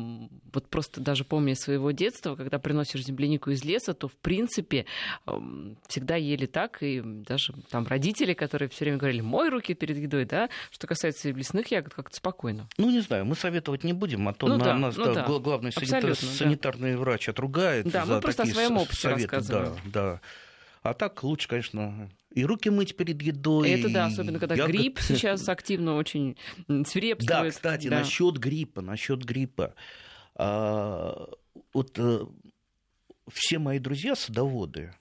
[0.52, 4.86] вот просто даже помня своего детства, когда приносишь землянику из леса, то в принципе
[5.26, 5.40] э,
[5.86, 10.24] всегда ели так, и даже там родители, которые все время говорили, мой руки перед едой,
[10.24, 12.66] да, что касается лесных ягод, как-то спокойно.
[12.76, 15.24] Ну, не знаю, мы советовать не будем, а то ну, на да, нас ну, да,
[15.26, 16.98] главный санитар, санитарный да.
[16.98, 17.86] врач отругает.
[17.86, 19.36] Да, за мы просто такие о своем опыте советы.
[19.36, 19.76] рассказываем.
[19.84, 20.20] Да, да.
[20.82, 23.70] А так лучше, конечно, и руки мыть перед едой.
[23.70, 24.70] Это да, особенно когда ягод...
[24.70, 26.36] грипп сейчас активно очень
[26.86, 27.28] свирепствует.
[27.28, 27.98] Да, кстати, да.
[27.98, 29.74] насчет гриппа, насчет гриппа.
[30.36, 31.28] А,
[31.74, 32.26] вот а,
[33.30, 34.94] все мои друзья садоводы,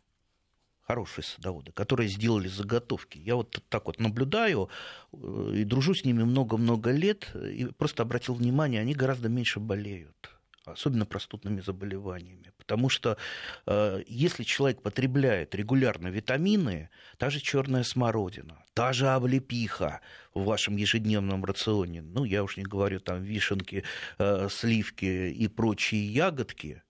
[0.81, 3.17] хорошие садоводы, которые сделали заготовки.
[3.17, 4.69] Я вот так вот наблюдаю
[5.13, 10.38] э, и дружу с ними много-много лет, и просто обратил внимание, они гораздо меньше болеют
[10.71, 12.51] особенно простудными заболеваниями.
[12.57, 13.17] Потому что
[13.65, 20.01] э, если человек потребляет регулярно витамины, та же черная смородина, та же облепиха
[20.33, 23.83] в вашем ежедневном рационе, ну, я уж не говорю там вишенки,
[24.19, 26.83] э, сливки и прочие ягодки,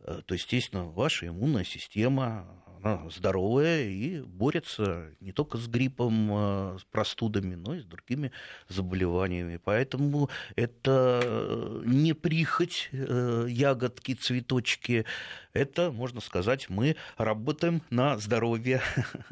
[0.00, 6.76] э, то, естественно, ваша иммунная система она здоровая и борется не только с гриппом, а,
[6.78, 8.32] с простудами, но и с другими
[8.68, 9.60] заболеваниями.
[9.62, 15.04] Поэтому это э, не прихоть, э, ягодки, цветочки.
[15.52, 18.80] Это, можно сказать, мы работаем на здоровье,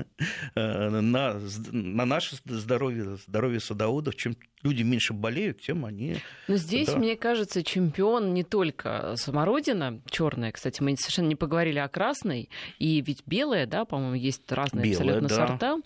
[0.55, 1.41] э, на,
[1.73, 4.17] на наше здоровье, здоровье садоводов.
[4.17, 6.17] Чем люди меньше болеют, тем они...
[6.49, 6.97] Но здесь, да.
[6.97, 13.01] мне кажется, чемпион не только смородина черная, кстати, мы совершенно не поговорили о красной, и
[13.01, 15.35] ведь белая, да, по-моему, есть разные белая, абсолютно да.
[15.35, 15.79] сорта,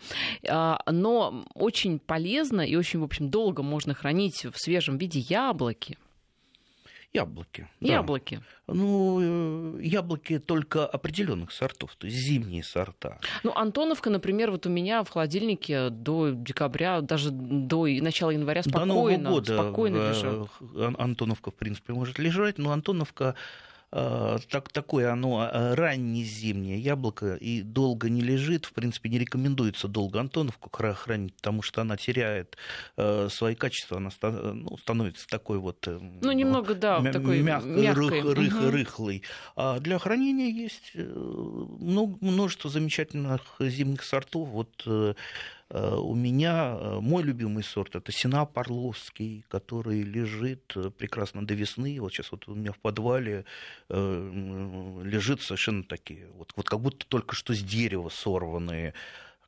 [0.49, 5.99] а, но очень полезно и очень, в общем, долго можно хранить в свежем виде яблоки.
[7.13, 7.69] Яблоки.
[7.79, 8.41] Яблоки.
[8.67, 8.75] Да.
[8.75, 13.21] Ну, э, яблоки только определенных сортов, то есть зимние сорта.
[13.45, 18.87] Ну, Антоновка, например, вот у меня в холодильнике до декабря, даже до начала января спокойно,
[18.87, 20.99] до Нового года спокойно лежит.
[20.99, 23.35] Антоновка, в принципе, может лежать, но Антоновка Э,
[24.51, 28.65] так, такое оно э, раннезимнее яблоко и долго не лежит.
[28.65, 32.57] В принципе, не рекомендуется долго Антоновку хранить, потому что она теряет
[32.97, 35.87] э, свои качества, она ну, становится такой вот...
[35.87, 38.71] Ну, немного, да, мя- такой мягкой, рых, рых, угу.
[38.71, 39.23] рыхлый.
[39.57, 44.49] А для хранения есть множество замечательных зимних сортов.
[44.49, 45.15] Вот Э,
[45.71, 51.99] у меня э, мой любимый сорт это Сена Парловский, который лежит э, прекрасно до весны.
[52.01, 53.45] Вот сейчас вот у меня в подвале
[53.89, 58.95] лежит совершенно такие, вот, вот как будто только что с дерева сорванные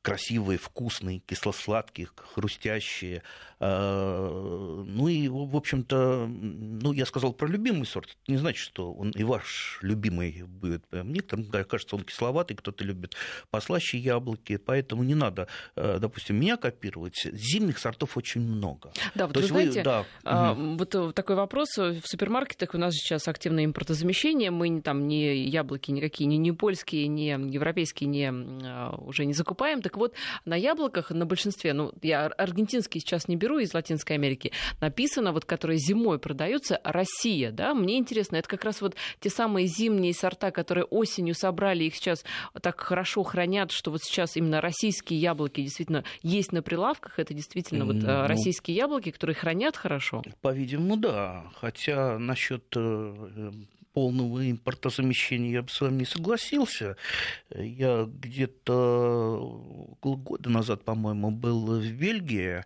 [0.07, 3.25] красивые, вкусные, кисло-сладкие, хрустящие.
[3.59, 8.11] А, ну и, в общем-то, ну, я сказал про любимый сорт.
[8.11, 10.85] Это не значит, что он и ваш любимый будет.
[10.93, 13.17] Некоторым кажется, он кисловатый, кто-то любит
[13.51, 17.27] послаще яблоки, поэтому не надо, э, допустим, меня копировать.
[17.33, 18.93] Зимних сортов очень много.
[19.17, 20.77] Да, вот То вы знаете, вы, да, а, угу.
[20.77, 21.77] вот такой вопрос.
[21.77, 24.53] В супермаркетах у нас сейчас активное импортозамещение.
[24.53, 29.83] Мы там не яблоки никакие, ни, ни польские, ни европейские не, а, уже не закупаем.
[29.83, 34.53] Так вот, на яблоках, на большинстве, ну, я аргентинские сейчас не беру из Латинской Америки,
[34.81, 39.67] написано, вот, которые зимой продаются, Россия, да, мне интересно, это как раз вот те самые
[39.67, 42.25] зимние сорта, которые осенью собрали, их сейчас
[42.61, 47.85] так хорошо хранят, что вот сейчас именно российские яблоки действительно есть на прилавках, это действительно
[47.85, 50.23] вот э, ну, российские яблоки, которые хранят хорошо?
[50.41, 53.53] По-видимому, да, хотя насчет э,
[53.97, 56.99] полного импортозамещения я бы с вами не согласился.
[57.49, 59.41] Я где-то
[59.93, 62.63] около года назад, по-моему, был в Бельгии,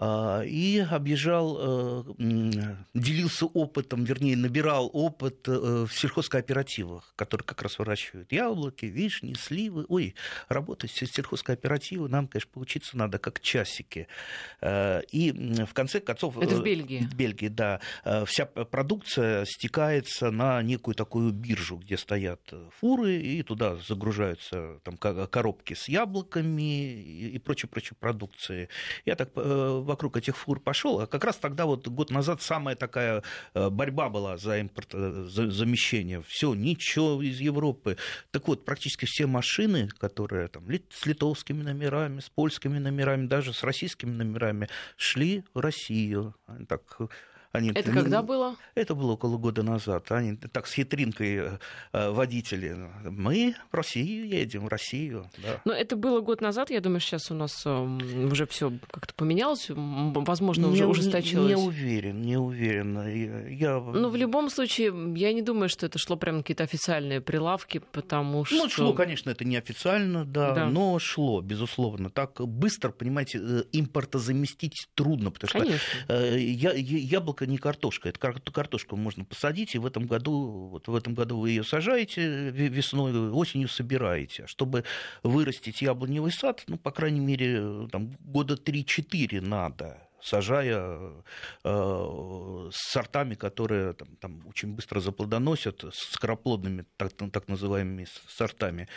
[0.00, 8.30] и объезжал, э, делился опытом, вернее, набирал опыт э, в сельхозкооперативах, которые как раз выращивают
[8.30, 9.86] яблоки, вишни, сливы.
[9.88, 10.14] Ой,
[10.48, 14.06] работать с сельхозкооперативы нам, конечно, поучиться надо как часики.
[14.60, 16.38] Э, и в конце концов...
[16.38, 17.00] Это в Бельгии?
[17.00, 17.80] В Бельгии, да.
[18.26, 25.74] Вся продукция стекается на некую такую биржу, где стоят фуры, и туда загружаются там, коробки
[25.74, 28.68] с яблоками и прочей-прочей продукции.
[29.04, 29.30] Я так
[29.88, 33.22] вокруг этих фур пошел, а как раз тогда вот год назад самая такая
[33.54, 36.22] э, борьба была за импорт, э, за замещение.
[36.28, 37.96] Все, ничего из Европы.
[38.30, 43.64] Так вот, практически все машины, которые там с литовскими номерами, с польскими номерами, даже с
[43.64, 46.34] российскими номерами, шли в Россию.
[46.68, 46.82] Так
[47.52, 48.56] они, это когда было?
[48.74, 50.12] Это было около года назад.
[50.12, 51.58] Они так с хитринкой э,
[51.92, 52.76] э, водители.
[53.04, 55.30] Мы в Россию едем, в Россию.
[55.38, 55.60] Да.
[55.64, 56.70] Но это было год назад.
[56.70, 59.70] Я думаю, сейчас у нас эм, уже все как-то поменялось.
[59.70, 61.48] Возможно, не, уже ужесточилось.
[61.48, 63.48] Не, не уверен, не уверен.
[63.48, 63.80] Я...
[63.80, 68.44] Но в любом случае, я не думаю, что это шло прям какие-то официальные прилавки, потому
[68.44, 68.56] что...
[68.56, 70.66] Ну, шло, конечно, это не официально, да, да.
[70.66, 72.10] но шло, безусловно.
[72.10, 75.78] Так быстро, понимаете, э, импорта заместить трудно, потому конечно.
[76.04, 78.08] что я, яблоко яблоко не картошка.
[78.08, 82.50] Это картошку можно посадить, и в этом году, вот в этом году вы ее сажаете
[82.50, 84.44] весной, осенью собираете.
[84.44, 84.84] А чтобы
[85.22, 90.98] вырастить яблоневый сад, ну, по крайней мере, там, года 3-4 надо сажая
[91.64, 98.88] э, с сортами, которые там, там очень быстро заплодоносят, с скороплодными так, так называемыми сортами.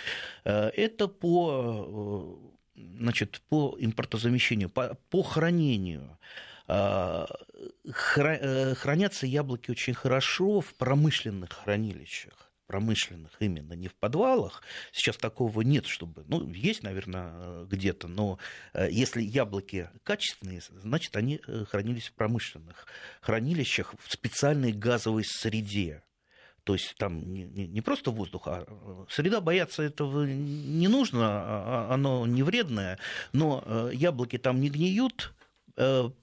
[0.45, 2.41] Э, это по,
[2.75, 6.17] э, значит, по импортозамещению, по, по хранению.
[7.93, 14.63] Хранятся яблоки очень хорошо в промышленных хранилищах промышленных именно, не в подвалах.
[14.93, 16.23] Сейчас такого нет, чтобы...
[16.29, 18.39] Ну, есть, наверное, где-то, но
[18.73, 22.87] э, если яблоки качественные, значит, они э, хранились в промышленных
[23.19, 26.01] хранилищах в специальной газовой среде.
[26.63, 28.65] То есть там не, не, не просто воздух, а
[29.09, 32.99] среда бояться этого не нужно, а, а оно не вредное,
[33.33, 35.40] но яблоки там не гниют, Э,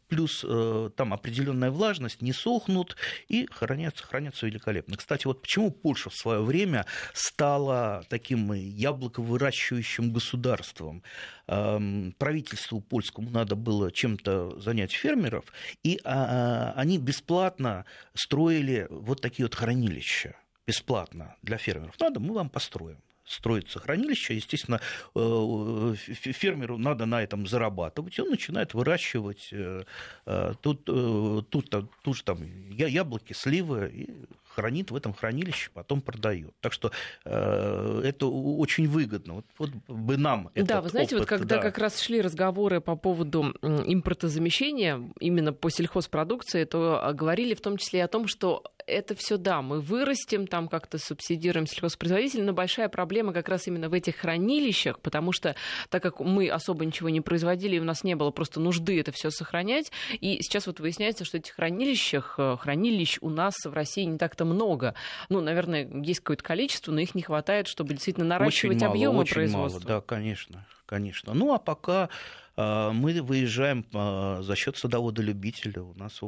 [0.09, 2.97] плюс э, там определенная влажность, не сохнут
[3.29, 4.97] и хранятся, хранятся великолепно.
[4.97, 11.03] Кстати, вот почему Польша в свое время стала таким яблоковыращивающим государством.
[11.47, 15.45] Эм, правительству польскому надо было чем-то занять фермеров,
[15.83, 17.85] и а, а, они бесплатно
[18.15, 21.99] строили вот такие вот хранилища бесплатно для фермеров.
[22.01, 24.81] Надо, мы вам построим строится хранилище, естественно,
[25.15, 29.85] э, фермеру надо на этом зарабатывать, и он начинает выращивать э,
[30.27, 31.71] э, тут, тут,
[32.03, 34.11] тут же там яблоки, сливы, и
[34.55, 36.55] хранит в этом хранилище, потом продает.
[36.61, 36.91] Так что
[37.25, 39.35] э, это очень выгодно.
[39.35, 41.63] Вот, вот бы нам это Да, вы знаете, опыт, вот когда да.
[41.63, 48.01] как раз шли разговоры по поводу импортозамещения именно по сельхозпродукции, то говорили в том числе
[48.01, 52.89] и о том, что это все да, мы вырастем, там как-то субсидируем сельхозпроизводителей, но большая
[52.89, 55.55] проблема как раз именно в этих хранилищах, потому что
[55.91, 59.13] так как мы особо ничего не производили, и у нас не было просто нужды это
[59.13, 64.05] все сохранять, и сейчас вот выясняется, что этих хранилищах, э, хранилищ у нас в России
[64.05, 64.95] не так-то много.
[65.29, 69.35] Ну, наверное, есть какое-то количество, но их не хватает, чтобы действительно наращивать очень объемы очень
[69.35, 69.81] производства.
[69.81, 71.35] Мало, да, конечно, конечно.
[71.35, 72.09] Ну, а пока
[72.57, 75.83] а, мы выезжаем а, за счет садовода-любителя.
[75.83, 76.21] У нас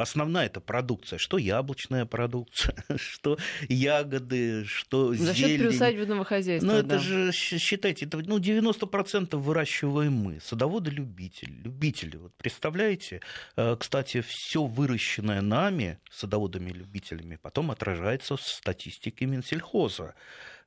[0.00, 1.18] основная это продукция.
[1.18, 3.36] Что яблочная продукция, что
[3.68, 6.98] ягоды, что За счет приусадебного хозяйства, Ну, это да.
[6.98, 10.40] же, считайте, это, ну, 90% выращиваем мы.
[10.40, 11.52] Садоводы-любители.
[11.64, 12.16] Любители.
[12.16, 13.20] Вот представляете?
[13.56, 20.14] А, кстати, все выращенное нами, садоводами-любителями, потом отражается в статистике Минсельхоза.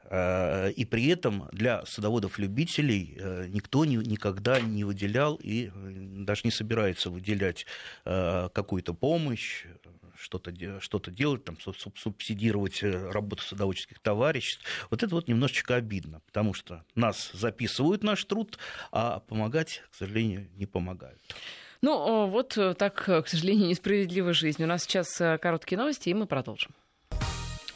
[0.05, 3.17] И при этом для садоводов-любителей
[3.49, 7.65] никто никогда не выделял и даже не собирается выделять
[8.03, 9.65] какую-то помощь,
[10.21, 11.57] что-то что делать, там,
[11.95, 14.63] субсидировать э, работу садоводческих товариществ.
[14.89, 18.59] Вот это вот немножечко обидно, потому что нас записывают наш труд,
[18.91, 21.19] а помогать, к сожалению, не помогают.
[21.81, 24.63] Ну, вот э, так, к сожалению, несправедлива жизнь.
[24.63, 26.71] У нас сейчас э, короткие новости, и мы продолжим.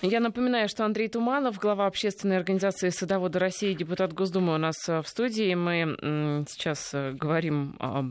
[0.08, 5.02] Я напоминаю, что Андрей Туманов, глава общественной организации «Садоводы России», депутат Госдумы у нас э,
[5.02, 5.56] в студии.
[5.56, 8.04] Мы сейчас э, говорим о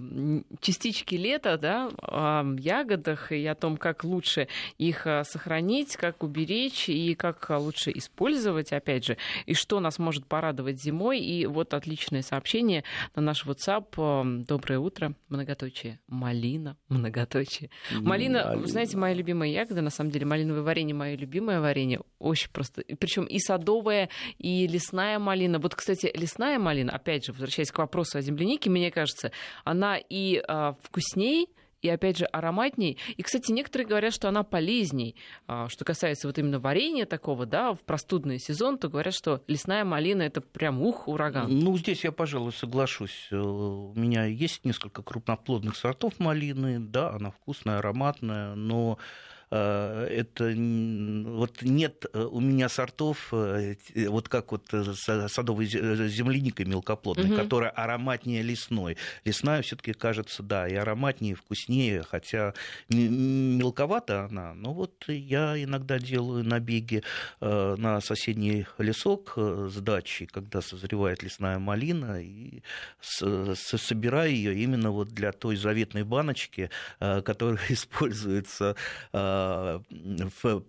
[0.61, 6.89] частичке лета, да, о ягодах и о том, как лучше их э, сохранить, как уберечь
[6.89, 9.17] и как лучше использовать, опять же,
[9.47, 11.21] и что нас может порадовать зимой.
[11.21, 12.83] И вот отличное сообщение
[13.15, 14.43] на наш WhatsApp.
[14.47, 16.01] Доброе утро, многоточие.
[16.09, 17.71] Малина, многоточие.
[17.93, 18.67] Малина, Малина.
[18.67, 22.01] знаете, моя любимая ягода, на самом деле, малиновое варенье мое любимое варенье варенье.
[22.19, 22.83] Очень просто.
[22.99, 24.09] Причем и садовая,
[24.39, 25.59] и лесная малина.
[25.59, 29.33] Вот, кстати, лесная малина, опять же, возвращаясь к вопросу о землянике, мне кажется,
[29.65, 31.49] она и а, вкусней,
[31.83, 32.97] и, опять же, ароматней.
[33.19, 35.17] И, кстати, некоторые говорят, что она полезней.
[35.47, 39.85] А, что касается вот именно варенья такого, да, в простудный сезон, то говорят, что лесная
[39.85, 41.51] малина— это прям ух, ураган.
[41.51, 43.29] Ну, здесь я, пожалуй, соглашусь.
[43.31, 48.99] Э, у меня есть несколько крупноплодных сортов малины, да, она вкусная, ароматная, но
[49.55, 53.77] это вот нет э, у меня сортов, э,
[54.09, 57.37] вот как вот садовой земляника мелкоплодной, угу.
[57.37, 58.97] которая ароматнее лесной.
[59.25, 62.55] Лесная все-таки кажется, да, и ароматнее, и вкуснее, хотя
[62.89, 64.55] мелковата она.
[64.55, 67.03] Но вот я иногда делаю набеги
[67.41, 72.63] на соседний лесок с дачей, когда созревает лесная малина, и
[73.01, 78.77] собираю ее именно вот для той заветной баночки, которая используется
[80.43, 80.63] в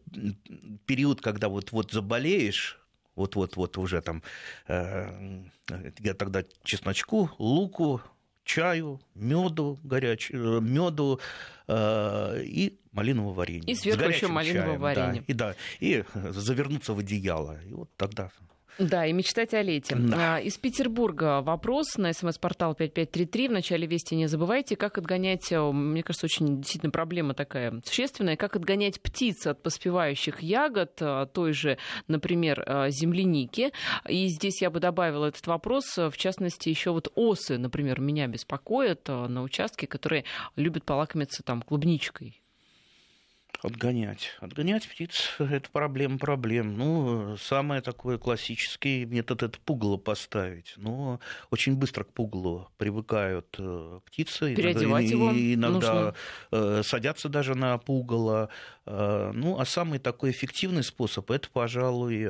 [0.86, 2.80] период, когда вот, вот заболеешь,
[3.16, 4.22] вот-вот-вот уже там,
[4.68, 5.44] э,
[6.00, 8.02] я тогда чесночку, луку,
[8.44, 11.20] чаю, меду горячему, меду
[11.68, 13.64] э, и малинового варенья.
[13.68, 15.24] И сверху еще малинового варенья.
[15.28, 17.60] Да, и, да, и завернуться в одеяло.
[17.64, 18.32] И вот тогда
[18.78, 19.96] да, и мечтать о лете.
[19.96, 20.36] Да.
[20.36, 23.48] А, из Петербурга вопрос на смс-портал 5533.
[23.48, 28.36] В начале вести не забывайте, как отгонять, э, мне кажется, очень действительно проблема такая существенная,
[28.36, 33.72] как отгонять птиц от поспевающих ягод, э, той же, например, э, земляники.
[34.08, 39.08] И здесь я бы добавила этот вопрос, в частности, еще вот осы, например, меня беспокоят
[39.08, 42.42] на участке, которые любят полакомиться там клубничкой.
[43.62, 44.32] Отгонять.
[44.40, 46.78] Отгонять птиц– это проблема проблем.
[46.78, 50.74] Ну, самый такой классический метод– это пугало поставить.
[50.78, 51.20] Но
[51.52, 54.56] очень быстро к пугалу привыкают э, птицы.
[54.56, 56.16] Переодевать иногда, его Иногда нужно.
[56.52, 58.50] Э, садятся даже на пугало.
[58.86, 62.28] Э, ну, а самый такой эффективный способ– это, пожалуй,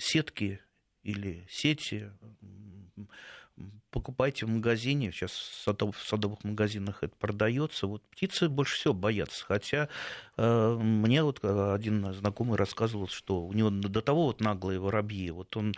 [0.00, 0.60] сетки
[1.02, 2.10] или сети
[3.96, 5.32] покупайте в магазине, сейчас
[5.64, 7.86] в садовых магазинах это продается.
[7.86, 9.44] Вот птицы больше всего боятся.
[9.46, 9.88] Хотя
[10.36, 15.30] мне вот один знакомый рассказывал, что у него до того вот наглые воробьи.
[15.30, 15.74] Вот он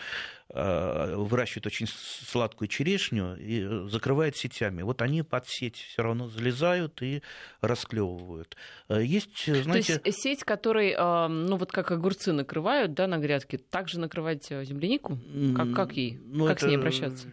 [0.51, 4.83] э, выращивает очень сладкую черешню и закрывает сетями.
[4.83, 7.23] Вот они под сеть все равно залезают и
[7.61, 8.57] расклевывают.
[8.89, 9.99] Э, есть, знаете...
[9.99, 14.51] То есть сеть, которой, э, ну вот как огурцы накрывают, да, на грядке, также накрывать
[14.51, 15.19] э, землянику?
[15.57, 16.21] Как, как ей?
[16.25, 16.67] Ну, как это...
[16.67, 17.29] с ней обращаться?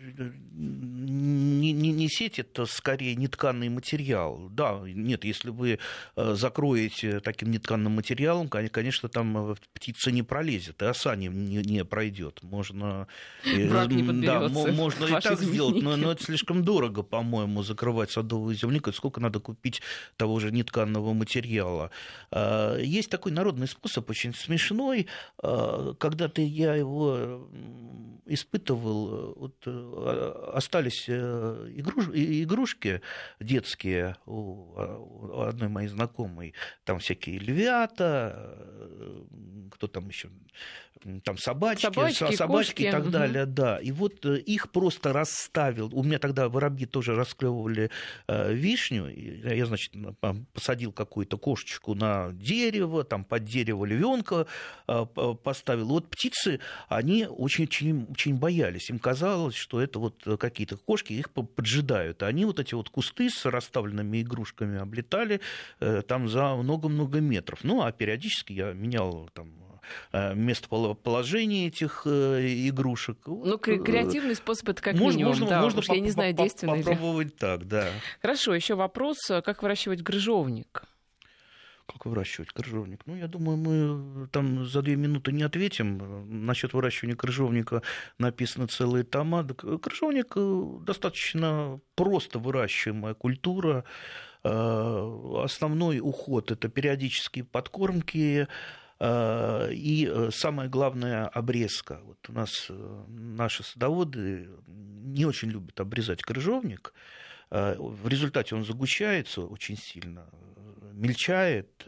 [0.55, 4.49] не, не, не сеть, это скорее нетканный материал.
[4.49, 5.79] Да, нет, если вы
[6.15, 11.57] э, закроете таким нетканным материалом, конечно, там э, птица не пролезет, и оса не, не,
[11.57, 12.41] не пройдет.
[12.43, 13.07] Можно,
[13.43, 18.55] э, не да, можно и так сделать, но, но это слишком дорого, по-моему, закрывать садовую
[18.55, 18.91] землянику.
[18.91, 19.81] Сколько надо купить
[20.17, 21.91] того же нетканного материала?
[22.31, 25.07] А, есть такой народный способ, очень смешной.
[25.41, 27.49] А, когда-то я его
[28.25, 29.67] испытывал, вот,
[30.53, 32.07] остались э, игруш...
[32.07, 33.01] игрушки
[33.39, 36.53] детские у одной моей знакомой.
[36.85, 39.23] Там всякие львята, э,
[39.71, 40.29] кто там еще
[41.23, 43.11] там собачки, собачки, собачки и так угу.
[43.11, 43.77] далее, да.
[43.77, 45.89] И вот э, их просто расставил.
[45.93, 47.91] У меня тогда воробьи тоже расклевывали
[48.27, 49.09] э, вишню.
[49.09, 49.93] Я, значит,
[50.53, 54.47] посадил какую-то кошечку на дерево, там под дерево львенка
[55.43, 55.87] поставил.
[55.89, 57.65] Вот птицы, они очень,
[58.09, 58.89] очень, боялись.
[58.89, 62.23] Им казалось, что это вот какие-то кошки, их поджидают.
[62.23, 65.39] Они вот эти вот кусты с расставленными игрушками облетали
[66.07, 66.53] там за
[66.95, 67.59] много-много метров.
[67.63, 69.65] Ну, а периодически я менял там
[70.11, 73.17] Э, местоположение этих э, игрушек.
[73.25, 77.35] Ну, креативный способ это как можно, минимум, можно, да, можно я не знаю, действенный попробовать
[77.37, 77.89] так, да.
[78.21, 80.83] Хорошо, еще вопрос, как выращивать грыжовник?
[81.87, 83.01] Как выращивать крыжовник?
[83.05, 86.45] Ну, я думаю, мы там за две минуты не ответим.
[86.45, 87.83] Насчет выращивания крыжовника
[88.17, 89.43] написано целые тома.
[89.43, 93.83] Крыжовник э, достаточно просто выращиваемая культура.
[94.45, 98.47] Э, основной уход– это периодические подкормки,
[98.99, 101.99] э, и самое главное– обрезка.
[102.03, 102.67] Вот у нас
[103.07, 106.93] наши садоводы не очень любят обрезать крыжовник.
[107.49, 110.25] В результате он загущается очень сильно,
[110.93, 111.87] мельчает,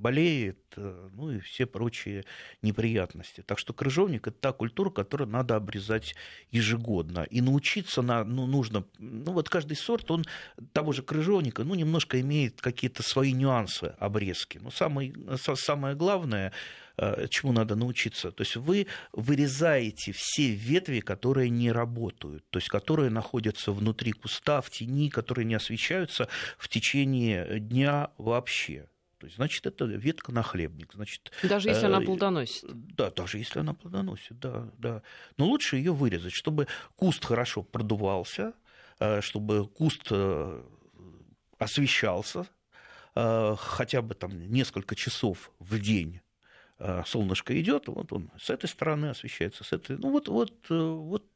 [0.00, 2.24] болеет, ну и все прочие
[2.62, 3.42] неприятности.
[3.42, 6.14] Так что крыжовник– это та культура, которую надо обрезать
[6.50, 7.26] ежегодно.
[7.30, 10.24] И научиться на, ну, нужно, ну вот каждый сорт, он
[10.72, 14.58] того же крыжовника, ну немножко имеет какие-то свои нюансы обрезки.
[14.58, 16.52] Но самое, самое главное,
[16.96, 18.30] э, чему надо научиться.
[18.30, 24.60] То есть вы вырезаете все ветви, которые не работают, то есть которые находятся внутри куста,
[24.60, 26.28] в тени, которые не освещаются
[26.58, 28.86] в течение дня вообще.
[29.20, 30.94] То есть, значит, это ветка на хлебник.
[30.94, 32.64] Значит, даже если э, она плодоносит.
[32.96, 35.02] Да, даже если она плодоносит, да, да.
[35.36, 36.66] Но лучше ее вырезать, чтобы
[36.96, 38.54] куст хорошо продувался,
[38.98, 40.62] э, чтобы куст э,
[41.58, 42.46] освещался
[43.14, 46.20] э, хотя бы там несколько часов в день
[47.04, 49.98] солнышко идет, вот он с этой стороны освещается, с этой.
[49.98, 51.26] Ну вот, вот, вот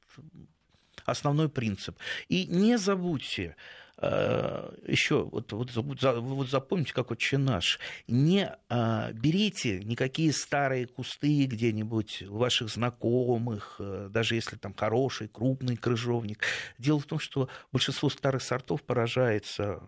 [1.05, 1.99] основной принцип.
[2.29, 3.55] И не забудьте,
[4.03, 7.79] еще вот, вот, вот запомните, как отче наш,
[8.09, 15.29] не а, берите никакие старые кусты где-нибудь у ваших знакомых, э, даже если там хороший,
[15.29, 16.45] крупный крыжовник.
[16.79, 19.83] Дело в том, что большинство старых сортов поражается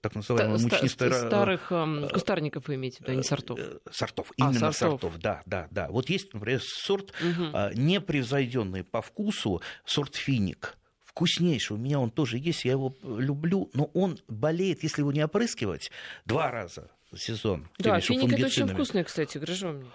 [0.00, 1.12] так называемые мучнистые...
[1.12, 3.60] Старых э, кустарников вы имеете, да, не сортов?
[3.90, 5.00] Сортов, а, именно сортов.
[5.00, 5.88] сортов, да, да, да.
[5.88, 7.58] Вот есть, например, сорт угу.
[7.74, 10.76] непревзойденный по вкусу, сорт финик
[11.16, 11.76] вкуснейший.
[11.76, 15.90] У меня он тоже есть, я его люблю, но он болеет, если его не опрыскивать,
[16.26, 17.68] два раза в сезон.
[17.78, 19.86] Да, финик это очень вкусный, кстати, грыжовник.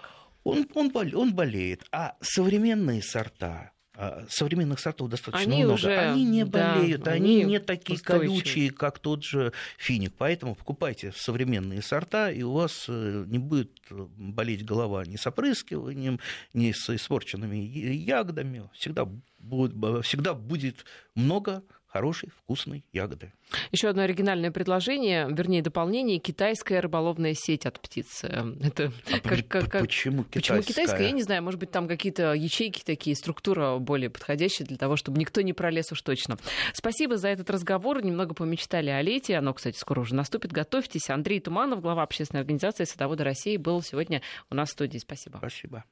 [0.42, 1.84] Он, он, он болеет.
[1.92, 3.70] А современные сорта,
[4.28, 5.74] современных сортов достаточно они много.
[5.74, 8.28] Уже, они не болеют, да, они, они не такие устойчивые.
[8.28, 10.14] колючие, как тот же финик.
[10.16, 16.20] Поэтому покупайте современные сорта, и у вас э, не будет болеть голова ни с опрыскиванием,
[16.54, 18.70] ни с испорченными ягодами.
[18.72, 19.06] Всегда
[19.38, 20.84] будет, всегда будет
[21.14, 21.62] много
[21.92, 23.32] хорошей, вкусной ягоды.
[23.70, 28.24] Еще одно оригинальное предложение, вернее, дополнение китайская рыболовная сеть от птиц.
[28.24, 29.82] Эм, это а как, как, как...
[29.82, 30.56] Почему китайская?
[30.56, 31.06] Почему китайская?
[31.06, 35.18] Я не знаю, может быть, там какие-то ячейки такие, структура более подходящая для того, чтобы
[35.18, 36.38] никто не пролез уж точно.
[36.72, 38.02] Спасибо за этот разговор.
[38.02, 39.36] Немного помечтали о лете.
[39.36, 40.52] Оно, кстати, скоро уже наступит.
[40.52, 41.10] Готовьтесь.
[41.10, 44.98] Андрей Туманов, глава общественной организации «Садоводы России», был сегодня у нас в студии.
[44.98, 45.36] Спасибо.
[45.38, 45.84] Спасибо.